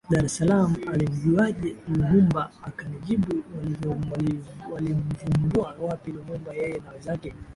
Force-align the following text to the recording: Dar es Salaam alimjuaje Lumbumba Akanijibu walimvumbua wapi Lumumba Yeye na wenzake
Dar 0.11 0.25
es 0.27 0.33
Salaam 0.37 0.71
alimjuaje 0.93 1.75
Lumbumba 1.87 2.51
Akanijibu 2.61 3.33
walimvumbua 4.71 5.75
wapi 5.79 6.11
Lumumba 6.11 6.53
Yeye 6.53 6.77
na 6.77 6.91
wenzake 6.91 7.33